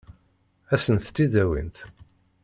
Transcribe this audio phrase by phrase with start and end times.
[0.73, 1.77] Ad sent-tt-id-awint?